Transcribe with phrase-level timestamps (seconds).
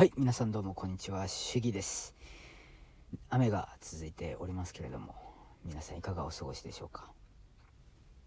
[0.00, 2.14] はい、皆さんどうもこんにちは、主義です。
[3.28, 5.14] 雨が続いておりますけれども、
[5.62, 7.10] 皆さんいかがお過ごしでしょうか。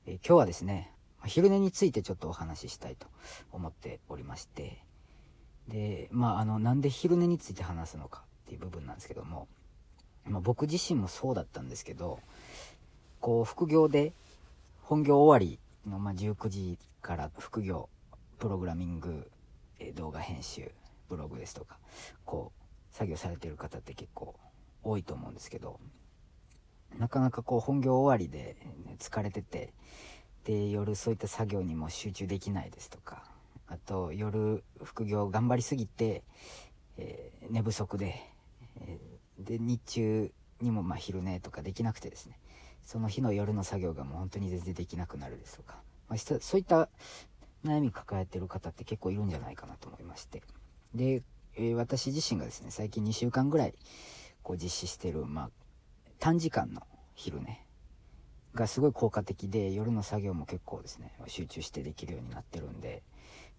[0.05, 0.93] え今日はですね、
[1.25, 3.07] 昼寝についてちょっとお話ししたいと
[3.51, 4.83] 思っておりまして、
[5.67, 9.47] で、まあ、あの、なんで昼寝について話すのかっていう部分なんですけども、
[10.27, 12.19] まあ、僕自身もそうだったんですけど、
[13.19, 14.13] こう、副業で、
[14.83, 15.57] 本業終わり
[15.89, 17.89] の、まあ、19時から副業、
[18.37, 19.27] プログラミング、
[19.79, 20.71] え動画編集、
[21.15, 21.77] ブログですとか、
[22.25, 22.51] こ
[22.91, 24.35] う、作業されてる方って結構
[24.83, 25.79] 多いと思うんですけど、
[26.97, 28.57] なかなかこう、本業終わりで
[28.99, 29.73] 疲れてて、
[30.43, 33.23] で、夜そういった作業にも集中できないですとか、
[33.67, 36.23] あと、夜副業頑張りすぎて、
[36.97, 38.15] えー寝不足で、
[38.81, 42.39] えーで、日中にもま昼寝とかできなくてですね、
[42.83, 45.77] その日の夜の作業がもう本当に全然できなくなるですとか、
[46.09, 46.89] まあ、そういった
[47.65, 50.41] 悩み抱えてる方って結構いるんじゃないかなと思いまして。
[50.93, 51.23] で、
[51.55, 53.73] えー私自身がですね、最近2週間ぐらい
[54.41, 55.49] こう実施してる、まあ、
[56.19, 56.81] 短時間の
[57.15, 57.63] 昼寝
[58.53, 63.01] がすごい効果的で、夜の作業も結構ですね、集中してできるようになってるんで、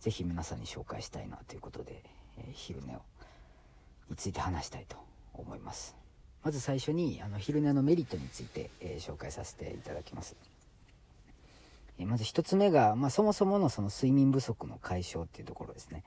[0.01, 2.03] ぜひ皆さんに紹介したいなということで、
[2.39, 3.03] えー昼寝を、
[4.11, 4.97] について話したいと
[5.33, 5.97] 思います。
[6.45, 10.37] まず最初に、あの、昼寝のメリットについて、えー紹介させていただきます。
[11.99, 16.03] えまず一つ目が、まあ、そもそものその睡眠不足の解消っていうところですね。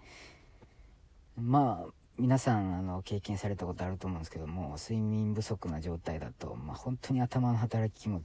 [1.40, 8.24] まあ、皆さん、あの、経験されたことあると思うんですけども、睡眠不足な状態だと、まあ、本当に頭の働きも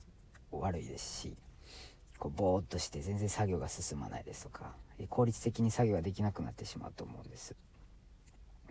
[0.50, 1.36] 悪いですし、
[2.18, 4.72] こう、ぼーっとして全然作業が進まないですとか、
[5.10, 7.54] 効率的に作業ができなくなってしまうと思うんです。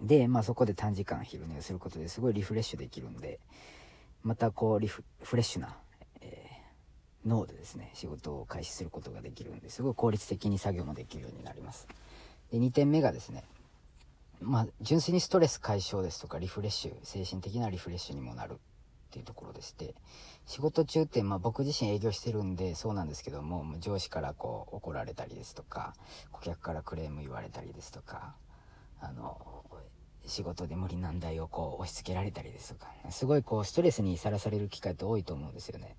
[0.02, 3.40] で、まあ、そこで短時間昼寝をすることですごいリフレッシュできるんで、
[4.24, 5.78] またこうリフ、フレッシュな、
[6.22, 6.62] えー
[7.24, 11.88] 脳でですね、仕事を開始することができるんで、すごい効率的に作業もできるようになります。
[12.52, 13.44] で、2点目がですね、
[14.42, 18.58] まあ、純粋にストレス解消ですとか、リフレッシュ、精神的なリフレッシュにもなるっ
[19.12, 19.94] ていうところでして、
[20.46, 25.94] 仕事中って、まあ僕自身営業してるんでそうなんですけども、上司からこう怒られたりですとか、
[26.32, 28.36] 顧客からクレーム言われたりですとか、
[29.00, 29.64] あの、
[30.26, 35.98] 仕事で無理難題をこう押し付けられたりですとか、すごいこうストレスにさらされる機会って多いと思うんですよね。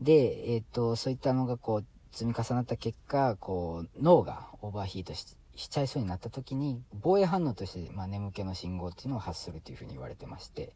[0.00, 10.72] で、えっ、と、そういったのがこう積み重なった結果、こう脳がオーバーヒートしてしちゃいそうになった時に、防衛反応として、まあ、眠気の信号っていうのを発するというふうに言われてまして、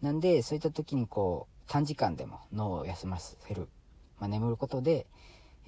[0.00, 3.68] なんで、そういった時にこう、短時間でも脳を休ませる、
[4.18, 5.06] まあ、眠ることで、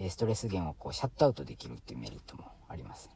[0.08, 3.10] ストレス源をこう、シャットアウトできるっていうメリットもあります。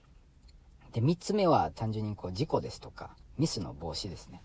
[0.92, 4.42] で、三つ目は単純にこう、事故ですとか、ミスの防止ですね。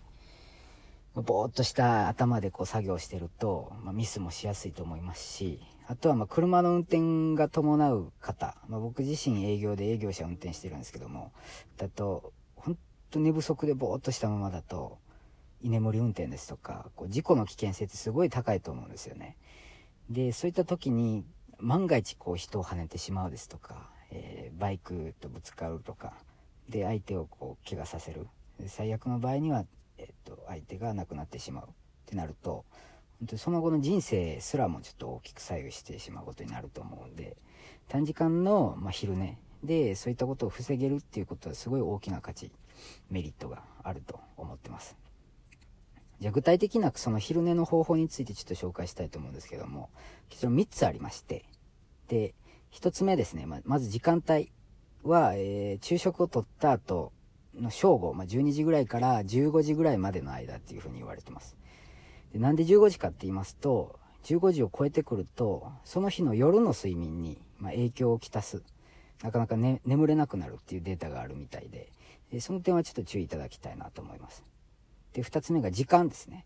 [1.22, 11.32] ぼーっとした頭でこう作業してると、まあ、ミスもしやすいと思いますし、あとはま車の運転が伴う方、まあ、僕自身営業で営業車運転してるんですけども、
[11.76, 12.76] だと、本
[13.10, 14.98] 当寝不足でぼーっとしたままだと、
[15.62, 19.36] 居眠り運転ですとか、こう事故の危険性ってすごい高いと思うんですよね。
[20.10, 21.24] で、そういった時に、
[21.58, 26.14] 万が一こう人を跳ねてしまうですとか、えーバイクとぶつかるとか、
[26.68, 28.26] で、相手をこう怪我させる。
[28.66, 29.64] 最悪の場合には、
[30.26, 31.68] と、相手が亡くなってしまうっ
[32.06, 32.64] てなると、
[33.20, 37.36] 本当その後の人生すらもちょっと大きく左右してしまうことになると思うんで、
[37.88, 42.50] 短時間の、まあ、昼寝でそういったことを防げるっていうことはすごい大きな価値、
[43.10, 44.96] メリットがあると思ってます。
[46.20, 49.90] じゃあ具体的なその昼寝の方法についてちょっと紹介したいと思うんですけども、
[50.28, 51.44] 結論3つありまして、
[52.08, 52.34] で、
[52.72, 54.50] 1つ目ですね、ままず時間帯
[55.02, 57.12] は、えー昼食をとった後
[57.60, 61.56] の正午、まあ、12時ぐらいから15時ぐらいまでの間っていうふうに言われてます。
[62.32, 68.62] でなんで15時かって言いますと、15時を超えてくると、その日の夜の睡眠に、ま、影響をきたす。
[69.22, 71.90] なかなか、ね、眠れなくなるっていうデータがあるみたいで、
[72.32, 74.44] でその点はちょっと注意いただきたいなと思います。
[75.12, 76.44] で、二つ目が時間ですね。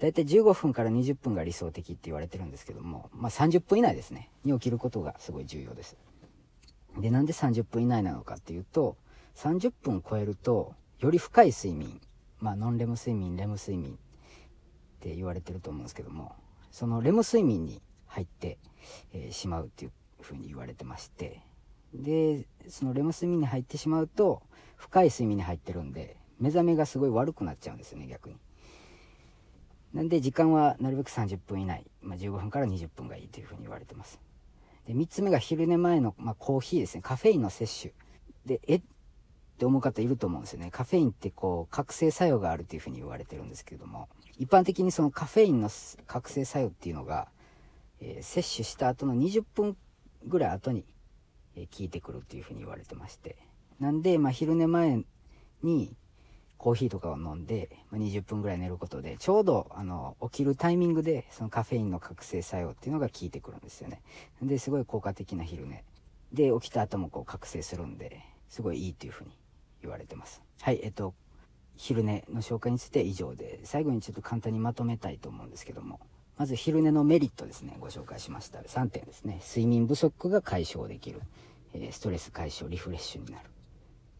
[0.00, 5.96] だいたい15分から20分が理想的って言われてるんですけども、まあ、30分以内ですね、に起きることがすごい重要です。
[6.98, 8.96] で、なんで30分以内なのかっていうと、
[9.36, 12.00] 30分超えると、より深い睡眠、
[12.40, 13.96] まあ、ノンレム睡眠、レム睡眠っ
[15.00, 16.34] て言われてると思うんですけども、
[16.70, 18.58] そのレム睡眠に入って、
[19.12, 21.42] えーしまうっていうふうに言われてまして、
[21.94, 24.42] で、そのレム睡眠に入ってしまうと、
[24.76, 28.36] 深い睡眠に入ってるんで、目覚めがすごい悪くなっちゃうんですよね、逆に。
[29.92, 34.20] なんで時間はなるべく30分以内、まあ、15分から20分がいいというふうに言われてます。
[34.86, 37.94] で、3つ目が昼寝前の、まあ、コーヒーですね、カフェインの摂取。
[38.46, 38.60] で、
[39.60, 40.70] って思う方いると思うんですよね。
[40.70, 44.08] カフェインってこう、覚醒作用があるというふうに言われてるんですけども、
[44.38, 45.68] 一般的にそのカフェインの
[46.06, 47.28] 覚醒作用っていうのが、
[48.00, 49.76] えー摂取した後の20分
[50.26, 50.86] ぐらい後に、
[51.56, 53.36] えー効いてくるっていうふうに言われてまして。
[53.80, 55.04] なんで、まあ、昼寝前
[55.62, 55.94] に、
[56.56, 64.00] コーヒーとかを飲んで、まあ、20分ぐらい寝ることで、ちょうど、あの、起きるタイミングで、そのカフェインの覚醒作用っていうのが効いてくるんですよね。
[64.40, 65.84] で、すごい効果的な昼寝。
[66.32, 69.30] で、起きた後もこう覚醒するんで、すごいいいっていうふうに
[69.82, 70.42] 言われてます。
[70.60, 71.14] はい、えっと、
[71.76, 76.00] 昼寝の紹介について以上で、最後にちょっと簡単にまとめたいと思うんですけども、
[76.36, 78.60] まず昼寝のメリットですね、ご紹介しました。
[78.60, 79.40] 3点ですね。
[79.46, 81.20] 睡眠不足が解消できる。
[81.74, 83.50] えストレス解消、リフレッシュになる。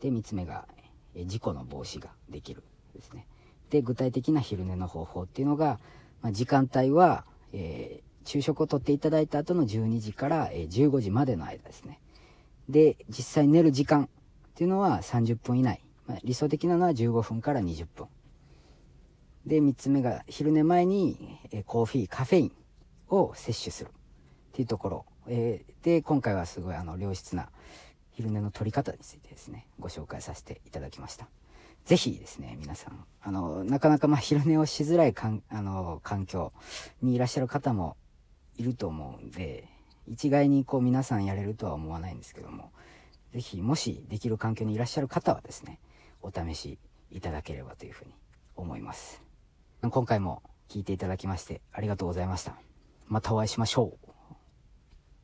[0.01, 0.69] で、3つ目が、
[1.15, 2.62] え事故の防止ができる。
[2.95, 3.27] ですね。
[3.71, 5.79] で、具体的な昼寝の方法っていうのが、
[6.23, 12.01] まあ、時間帯は、えー、昼食をとっていただいた後の12時から、え15時までの間ですね。
[12.69, 14.09] で、実際寝る時間
[14.61, 15.81] っていうのは30分以内。
[16.07, 18.09] まあ、理想的なのは15分から20分。
[19.47, 22.53] で、3つ目が昼寝前に、えコーヒー、カフェイン
[23.09, 23.93] を摂取するっ
[24.53, 25.07] ていうところ。
[25.29, 27.49] えー、で、今回はすごいあの良質な
[28.11, 31.27] 昼寝の取り方についてですね、ご紹介させていただきました。
[31.87, 36.53] ぜひですね、皆さん、あの、なかなかま昼寝をしづらいかんあの環境
[37.01, 37.97] にいらっしゃる方も
[38.59, 39.69] いると思うんで、
[40.07, 42.73] 一概にこう皆さんやれるとは思わないんですけども、
[43.32, 45.79] ぜひもしできる環境にいらっしゃる方はですね、
[46.23, 46.79] お試し
[47.11, 48.15] いただければというふうに
[48.56, 49.23] 思います。
[49.82, 52.55] 今回も聞いていただきましてありがとうございました。
[53.06, 54.10] またお会いしましょう。